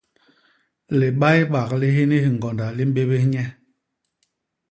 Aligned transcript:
Libaybak 0.99 1.69
li 1.79 1.89
hini 1.95 2.17
hiñgonda 2.25 2.67
li 2.77 2.83
mbébés 2.89 3.23
nye. 3.33 3.43